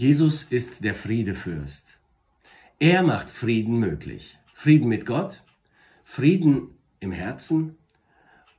Jesus 0.00 0.44
ist 0.44 0.82
der 0.82 0.94
Friedefürst. 0.94 1.98
Er 2.78 3.02
macht 3.02 3.28
Frieden 3.28 3.78
möglich. 3.78 4.38
Frieden 4.54 4.88
mit 4.88 5.04
Gott, 5.04 5.42
Frieden 6.04 6.70
im 7.00 7.12
Herzen 7.12 7.76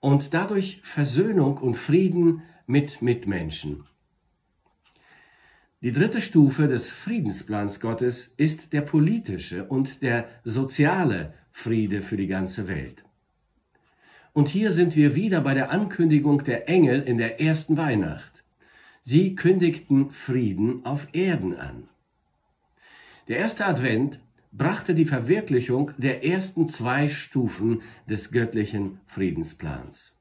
und 0.00 0.34
dadurch 0.34 0.80
Versöhnung 0.82 1.58
und 1.58 1.76
Frieden 1.76 2.42
mit 2.66 3.02
Mitmenschen. 3.02 3.84
Die 5.80 5.92
dritte 5.92 6.20
Stufe 6.20 6.66
des 6.66 6.90
Friedensplans 6.90 7.78
Gottes 7.78 8.34
ist 8.36 8.72
der 8.72 8.82
politische 8.82 9.64
und 9.66 10.02
der 10.02 10.26
soziale 10.42 11.34
Friede 11.52 12.02
für 12.02 12.16
die 12.16 12.26
ganze 12.26 12.66
Welt. 12.66 13.04
Und 14.32 14.48
hier 14.48 14.72
sind 14.72 14.96
wir 14.96 15.14
wieder 15.14 15.40
bei 15.42 15.54
der 15.54 15.70
Ankündigung 15.70 16.42
der 16.42 16.68
Engel 16.68 17.00
in 17.00 17.16
der 17.16 17.40
ersten 17.40 17.76
Weihnacht. 17.76 18.37
Sie 19.10 19.34
kündigten 19.34 20.10
Frieden 20.10 20.84
auf 20.84 21.08
Erden 21.14 21.56
an. 21.56 21.88
Der 23.26 23.38
erste 23.38 23.64
Advent 23.64 24.20
brachte 24.52 24.94
die 24.94 25.06
Verwirklichung 25.06 25.92
der 25.96 26.26
ersten 26.26 26.68
zwei 26.68 27.08
Stufen 27.08 27.80
des 28.06 28.32
göttlichen 28.32 29.00
Friedensplans. 29.06 30.18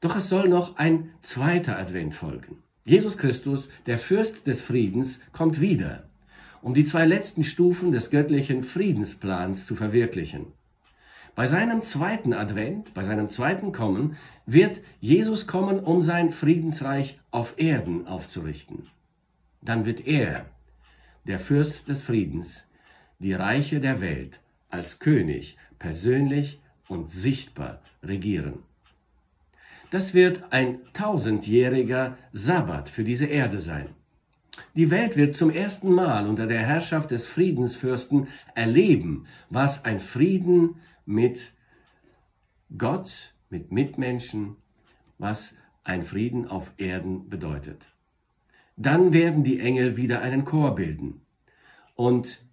Doch 0.00 0.16
es 0.16 0.30
soll 0.30 0.48
noch 0.48 0.78
ein 0.78 1.10
zweiter 1.20 1.78
Advent 1.78 2.14
folgen. 2.14 2.62
Jesus 2.86 3.18
Christus, 3.18 3.68
der 3.84 3.98
Fürst 3.98 4.46
des 4.46 4.62
Friedens, 4.62 5.20
kommt 5.32 5.60
wieder, 5.60 6.08
um 6.62 6.72
die 6.72 6.86
zwei 6.86 7.04
letzten 7.04 7.44
Stufen 7.44 7.92
des 7.92 8.08
göttlichen 8.08 8.62
Friedensplans 8.62 9.66
zu 9.66 9.76
verwirklichen. 9.76 10.46
Bei 11.38 11.46
seinem 11.46 11.82
zweiten 11.82 12.32
Advent, 12.32 12.94
bei 12.94 13.04
seinem 13.04 13.28
zweiten 13.28 13.70
Kommen, 13.70 14.16
wird 14.44 14.80
Jesus 14.98 15.46
kommen, 15.46 15.78
um 15.78 16.02
sein 16.02 16.32
Friedensreich 16.32 17.20
auf 17.38 17.54
Erden 17.56 18.08
aufzurichten. 18.08 18.88
Dann 19.62 19.86
wird 19.86 20.08
er, 20.08 20.46
der 21.24 21.38
Fürst 21.38 21.86
des 21.86 22.02
Friedens, 22.02 22.66
die 23.20 23.32
Reiche 23.32 23.78
der 23.78 24.00
Welt 24.00 24.40
als 24.70 24.98
König 24.98 25.56
persönlich 25.78 26.60
und 26.88 27.10
sichtbar 27.10 27.80
regieren. 28.02 28.64
Das 29.90 30.14
wird 30.14 30.52
ein 30.52 30.80
tausendjähriger 30.92 32.18
Sabbat 32.32 32.88
für 32.88 33.04
diese 33.04 33.26
Erde 33.26 33.60
sein. 33.60 33.90
Die 34.74 34.90
Welt 34.90 35.16
wird 35.16 35.36
zum 35.36 35.50
ersten 35.50 35.92
Mal 35.92 36.26
unter 36.26 36.48
der 36.48 36.66
Herrschaft 36.66 37.12
des 37.12 37.28
Friedensfürsten 37.28 38.26
erleben, 38.56 39.26
was 39.48 39.84
ein 39.84 40.00
Frieden 40.00 40.80
mit 41.06 41.52
Gott, 42.76 43.32
mit 43.48 43.70
Mitmenschen, 43.70 44.56
was 45.18 45.54
ein 45.88 46.02
Frieden 46.02 46.46
auf 46.46 46.74
Erden 46.76 47.30
bedeutet. 47.30 47.86
Dann 48.76 49.14
werden 49.14 49.42
die 49.42 49.58
Engel 49.58 49.96
wieder 49.96 50.20
einen 50.20 50.44
Chor 50.44 50.74
bilden 50.74 51.22
und 51.94 52.44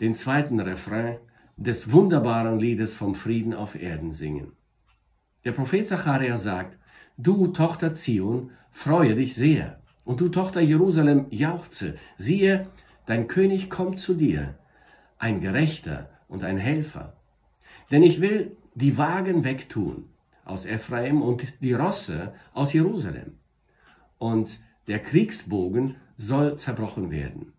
den 0.00 0.16
zweiten 0.16 0.58
Refrain 0.58 1.18
des 1.56 1.92
wunderbaren 1.92 2.58
Liedes 2.58 2.94
vom 2.94 3.14
Frieden 3.14 3.54
auf 3.54 3.80
Erden 3.80 4.10
singen. 4.10 4.52
Der 5.44 5.52
Prophet 5.52 5.86
Zacharia 5.86 6.36
sagt, 6.36 6.78
Du 7.16 7.48
Tochter 7.48 7.94
Zion, 7.94 8.50
freue 8.72 9.14
dich 9.14 9.34
sehr, 9.34 9.78
und 10.04 10.20
du 10.20 10.28
Tochter 10.28 10.60
Jerusalem, 10.60 11.26
jauchze, 11.30 11.94
siehe, 12.16 12.66
dein 13.06 13.28
König 13.28 13.70
kommt 13.70 14.00
zu 14.00 14.14
dir, 14.14 14.58
ein 15.18 15.38
Gerechter 15.38 16.10
und 16.26 16.42
ein 16.42 16.58
Helfer. 16.58 17.12
Denn 17.92 18.02
ich 18.02 18.20
will 18.20 18.56
die 18.74 18.98
Wagen 18.98 19.44
wegtun 19.44 20.08
aus 20.44 20.66
Ephraim 20.66 21.22
und 21.22 21.44
die 21.60 21.72
Rosse 21.72 22.32
aus 22.52 22.72
Jerusalem. 22.72 23.38
Und 24.18 24.60
der 24.88 24.98
Kriegsbogen 24.98 25.96
soll 26.16 26.58
zerbrochen 26.58 27.10
werden, 27.10 27.52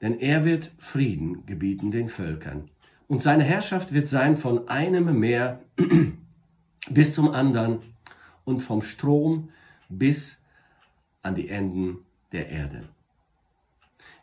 denn 0.00 0.18
er 0.20 0.44
wird 0.44 0.70
Frieden 0.78 1.46
gebieten 1.46 1.90
den 1.90 2.08
Völkern. 2.08 2.70
Und 3.08 3.20
seine 3.20 3.44
Herrschaft 3.44 3.92
wird 3.92 4.06
sein 4.06 4.36
von 4.36 4.68
einem 4.68 5.18
Meer 5.18 5.60
bis 6.90 7.14
zum 7.14 7.30
anderen 7.30 7.80
und 8.44 8.60
vom 8.60 8.82
Strom 8.82 9.50
bis 9.88 10.42
an 11.22 11.34
die 11.34 11.48
Enden 11.48 11.98
der 12.32 12.48
Erde. 12.48 12.88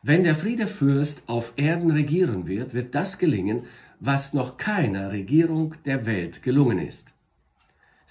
Wenn 0.04 0.24
der 0.24 0.36
Friedefürst 0.36 1.24
auf 1.28 1.54
Erden 1.58 1.92
regieren 1.92 2.48
wird, 2.48 2.74
wird 2.74 2.96
das 2.96 3.20
gelingen, 3.20 3.64
was 4.00 4.34
noch 4.34 4.58
keiner 4.58 5.12
Regierung 5.12 5.76
der 5.86 6.06
Welt 6.08 6.42
gelungen 6.42 6.80
ist. 6.80 7.14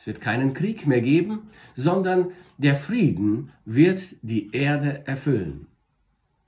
Es 0.00 0.06
wird 0.06 0.22
keinen 0.22 0.55
Krieg 0.55 0.87
mehr 0.87 1.03
geben, 1.03 1.50
sondern 1.77 2.28
der 2.56 2.75
Frieden 2.75 3.53
wird 3.66 4.15
die 4.22 4.50
Erde 4.50 5.06
erfüllen. 5.06 5.66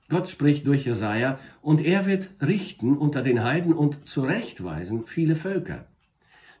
Gott 0.09 0.27
spricht 0.27 0.65
durch 0.65 0.87
Jesaja 0.87 1.37
und 1.61 1.85
er 1.85 2.07
wird 2.07 2.31
richten 2.41 2.97
unter 2.97 3.21
den 3.21 3.43
Heiden 3.43 3.71
und 3.71 4.07
zurechtweisen 4.07 5.05
viele 5.05 5.35
Völker. 5.35 5.85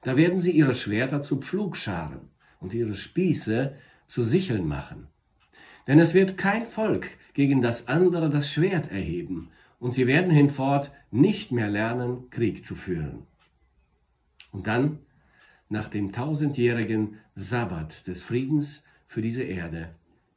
Da 0.03 0.17
werden 0.17 0.39
sie 0.39 0.51
ihre 0.51 0.75
Schwerter 0.75 1.23
zu 1.23 1.37
Pflugscharen 1.37 2.29
und 2.59 2.75
ihre 2.75 2.93
Spieße 2.93 3.73
zu 4.05 4.21
Sicheln 4.21 4.67
machen. 4.67 5.07
Denn 5.87 5.97
es 5.97 6.13
wird 6.13 6.37
kein 6.37 6.63
Volk 6.63 7.09
gegen 7.33 7.63
das 7.63 7.87
andere 7.87 8.29
das 8.29 8.51
Schwert 8.51 8.91
erheben, 8.91 9.49
und 9.79 9.95
sie 9.95 10.05
werden 10.05 10.29
hinfort 10.29 10.91
nicht 11.09 11.51
mehr 11.51 11.69
lernen, 11.69 12.29
Krieg 12.29 12.63
zu 12.63 12.75
führen. 12.75 13.25
Und 14.51 14.67
dann, 14.67 14.99
nach 15.73 15.87
dem 15.87 16.11
tausendjährigen 16.11 17.17
Sabbat 17.33 18.05
des 18.05 18.21
Friedens 18.21 18.83
für 19.07 19.23
diese 19.23 19.41
Erde, 19.41 19.89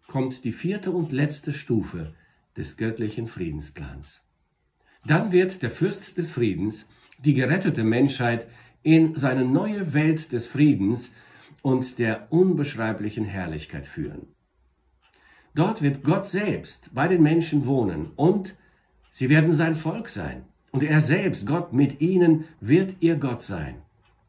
kommt 0.07 0.45
die 0.45 0.53
vierte 0.53 0.91
und 0.91 1.13
letzte 1.13 1.53
Stufe 1.53 2.15
des 2.57 2.79
göttlichen 2.79 3.29
Friedensplans. 3.29 4.23
Dann 5.05 5.33
wird 5.33 5.63
der 5.63 5.71
Fürst 5.71 6.17
des 6.17 6.31
Friedens 6.31 6.89
die 7.19 7.35
gerettete 7.35 7.85
Menschheit 7.85 8.47
in 8.83 9.15
seine 9.15 9.45
neue 9.45 9.93
Welt 9.93 10.33
des 10.33 10.47
Friedens 10.47 11.13
und 11.61 11.99
der 11.99 12.33
unbeschreiblichen 12.33 13.27
Herrlichkeit 13.27 13.85
führen. 13.85 14.29
Dort 15.55 15.83
wird 15.83 16.03
Gott 16.03 16.27
selbst 16.27 16.95
bei 16.95 17.09
den 17.09 17.23
Menschen 17.23 17.67
wohnen 17.67 18.11
und 18.17 18.57
sie 19.11 19.29
werden 19.29 19.53
sein 19.53 19.75
Volk 19.75 20.09
sein. 20.09 20.47
Und 20.71 20.83
er 20.83 21.01
selbst, 21.03 21.47
Gott 21.47 21.75
mit 21.75 22.01
ihnen, 22.01 22.45
wird 22.61 22.97
ihr 23.01 23.17
Gott 23.17 23.43
sein. 23.43 23.83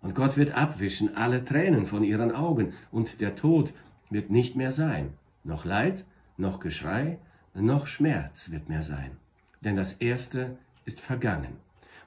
Und 0.08 0.16
Gott 0.16 0.38
wird 0.38 0.56
abwischen 0.56 1.18
alle 1.18 1.44
Tränen 1.44 1.86
von 1.86 2.02
ihren 2.02 2.32
Augen 2.32 2.72
und 2.92 3.20
der 3.20 3.36
Tod 3.36 3.74
wird 4.10 4.30
nicht 4.30 4.56
mehr 4.56 4.72
sein. 4.72 5.12
Noch 5.44 5.66
Leid, 5.66 6.06
noch 6.38 6.62
Geschrei, 6.62 7.20
noch 7.54 7.88
Schmerz 7.88 8.50
wird 8.50 8.70
mehr 8.70 8.84
sein. 8.84 9.18
Denn 9.60 9.76
das 9.76 9.92
Erste 9.92 10.58
ist 10.86 11.02
vergangen. 11.02 11.58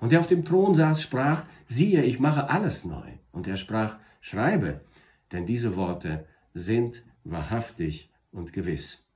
Und 0.01 0.13
der 0.13 0.21
auf 0.21 0.27
dem 0.27 0.47
Thron 0.47 0.73
saß, 0.73 1.03
sprach, 1.03 1.45
siehe, 1.69 2.03
ich 2.03 2.19
mache 2.19 2.49
alles 2.49 2.87
neu. 2.87 3.07
Und 3.33 3.47
er 3.47 3.59
sprach, 3.59 3.99
schreibe, 4.23 4.81
denn 5.31 5.45
diese 5.45 5.77
Worte 5.77 6.25
sind 6.55 7.03
wahrhaftig 7.25 8.09
und 8.33 8.55
gewiss. 8.55 9.07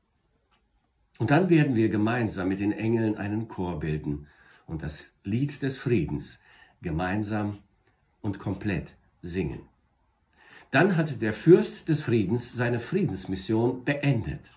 Und 1.18 1.30
dann 1.30 1.48
werden 1.48 1.74
wir 1.74 1.88
gemeinsam 1.88 2.48
mit 2.48 2.58
den 2.58 2.72
Engeln 2.72 3.16
einen 3.16 3.48
Chor 3.48 3.80
bilden 3.80 4.26
und 4.66 4.82
das 4.82 5.14
Lied 5.24 5.62
des 5.62 5.78
Friedens 5.78 6.38
gemeinsam 6.82 7.60
und 8.24 8.40
komplett 8.40 8.94
singen. 9.22 9.60
Dann 10.72 10.96
hat 10.96 11.22
der 11.22 11.32
Fürst 11.32 11.88
des 11.88 12.02
Friedens 12.02 12.52
seine 12.52 12.80
Friedensmission 12.80 13.84
beendet. 13.84 14.50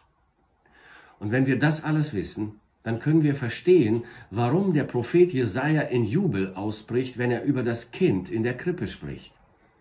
Und 1.20 1.32
wenn 1.32 1.46
wir 1.46 1.60
das 1.60 1.84
alles 1.84 2.14
wissen, 2.14 2.60
dann 2.82 3.00
können 3.00 3.22
wir 3.22 3.36
verstehen, 3.36 4.04
warum 4.32 4.74
der 4.74 4.86
Prophet 4.86 5.32
Jesaja 5.32 5.82
in 5.82 6.04
Jubel 6.04 6.54
ausbricht, 6.56 7.18
wenn 7.18 7.32
er 7.32 7.44
über 7.44 7.62
das 7.62 7.92
Kind 7.92 8.30
in 8.30 8.44
der 8.44 8.56
Krippe 8.56 8.88
spricht. 8.88 9.34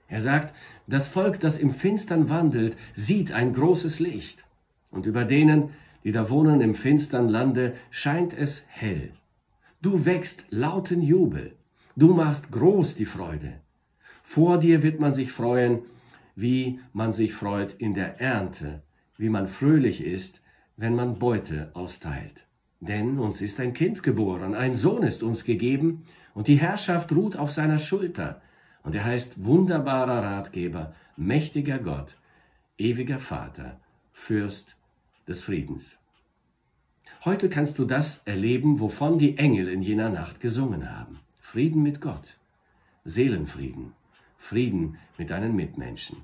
Er 0.09 0.21
sagt, 0.21 0.55
das 0.87 1.09
Volk, 1.09 1.41
das 1.41 1.59
im 1.59 1.73
Finstern 1.73 2.29
wandelt, 2.29 2.77
sieht 2.95 3.33
ein 3.33 3.53
großes 3.53 4.01
Licht. 4.01 4.45
Und 4.91 5.07
über 5.07 5.25
denen, 5.25 5.71
die 6.05 6.13
da 6.13 6.31
wohnen 6.31 6.61
im 6.61 6.75
finstern 6.75 7.29
Lande, 7.29 7.75
scheint 7.91 8.33
es 8.33 8.65
hell. 8.69 9.13
Du 9.83 10.05
wächst 10.05 10.47
lauten 10.51 11.03
Jubel. 11.03 11.57
Du 11.97 12.13
machst 12.15 12.53
groß 12.53 12.95
die 12.95 13.07
Freude. 13.07 13.61
Vor 14.29 14.59
dir 14.59 14.83
wird 14.83 14.99
man 14.99 15.15
sich 15.15 15.31
freuen, 15.31 15.83
wie 16.35 16.81
man 16.93 17.13
sich 17.13 17.33
freut 17.33 17.75
in 17.75 17.95
der 17.95 18.21
Ernte, 18.21 18.83
wie 19.17 19.29
man 19.29 19.47
fröhlich 19.47 20.03
ist, 20.03 20.43
wenn 20.77 20.97
man 20.97 21.21
Beute 21.21 21.71
austeilt. 21.75 22.45
Denn 22.81 23.21
uns 23.21 23.41
ist 23.41 23.61
ein 23.61 23.73
Kind 23.73 24.03
geboren, 24.03 24.57
ein 24.57 24.75
Sohn 24.75 25.05
ist 25.05 25.23
uns 25.23 25.45
gegeben, 25.45 26.05
und 26.35 26.49
die 26.49 26.57
Herrschaft 26.57 27.13
ruht 27.13 27.37
auf 27.37 27.53
seiner 27.53 27.79
Schulter. 27.79 28.43
Und 28.83 28.97
er 28.97 29.05
heißt 29.05 29.45
wunderbarer 29.45 30.25
Ratgeber, 30.25 30.93
mächtiger 31.17 31.79
Gott, 31.79 32.17
ewiger 32.79 33.21
Vater, 33.21 33.81
Fürst 34.13 34.77
des 35.29 35.45
Friedens. 35.45 35.99
Heute 37.25 37.49
kannst 37.49 37.79
du 37.79 37.85
das 37.85 38.23
erleben, 38.25 38.81
wovon 38.81 39.19
die 39.19 39.39
Engel 39.39 39.69
in 39.69 39.83
jener 39.83 40.11
Nacht 40.11 40.41
gesungen 40.41 40.91
haben. 40.99 41.21
Frieden 41.39 41.85
mit 41.85 42.01
Gott, 42.01 42.39
Seelenfrieden, 43.05 43.93
Frieden 44.37 44.99
mit 45.19 45.31
deinen 45.31 45.55
Mitmenschen. 45.55 46.19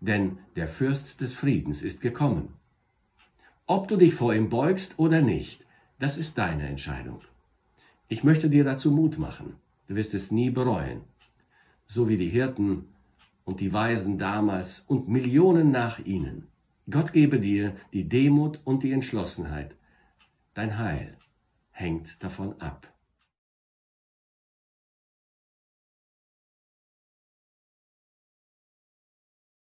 Denn 0.00 0.38
der 0.56 0.68
Fürst 0.68 1.20
des 1.20 1.34
Friedens 1.34 1.82
ist 1.82 2.00
gekommen. 2.00 2.54
Ob 3.66 3.88
du 3.88 3.96
dich 3.96 4.14
vor 4.14 4.34
ihm 4.34 4.48
beugst 4.48 4.98
oder 4.98 5.22
nicht, 5.22 5.64
Das 6.02 6.16
ist 6.16 6.36
deine 6.36 6.66
Entscheidung. 6.66 7.20
Ich 8.08 8.24
möchte 8.24 8.50
dir 8.50 8.64
dazu 8.64 8.90
Mut 8.90 9.18
machen. 9.18 9.54
Du 9.86 9.94
wirst 9.94 10.14
es 10.14 10.32
nie 10.32 10.50
bereuen. 10.50 11.02
So 11.86 12.08
wie 12.08 12.16
die 12.16 12.28
Hirten 12.28 12.88
und 13.44 13.60
die 13.60 13.72
Weisen 13.72 14.18
damals 14.18 14.80
und 14.80 15.08
Millionen 15.08 15.70
nach 15.70 16.00
ihnen. 16.00 16.48
Gott 16.90 17.12
gebe 17.12 17.38
dir 17.38 17.76
die 17.92 18.08
Demut 18.08 18.60
und 18.64 18.82
die 18.82 18.90
Entschlossenheit. 18.90 19.76
Dein 20.54 20.76
Heil 20.76 21.16
hängt 21.70 22.20
davon 22.24 22.60
ab. 22.60 22.91